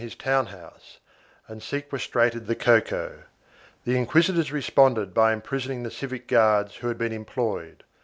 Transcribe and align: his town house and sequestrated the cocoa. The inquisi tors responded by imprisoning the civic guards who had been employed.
his 0.01 0.15
town 0.15 0.47
house 0.47 0.97
and 1.47 1.61
sequestrated 1.61 2.47
the 2.47 2.55
cocoa. 2.55 3.21
The 3.85 3.93
inquisi 4.03 4.33
tors 4.33 4.51
responded 4.51 5.13
by 5.13 5.31
imprisoning 5.31 5.83
the 5.83 5.91
civic 5.91 6.27
guards 6.27 6.77
who 6.77 6.87
had 6.87 6.97
been 6.97 7.11
employed. 7.13 7.83